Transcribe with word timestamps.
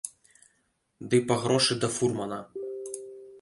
Ды 1.11 1.19
па 1.31 1.35
грошы 1.43 1.73
да 1.85 1.91
фурмана. 1.99 2.41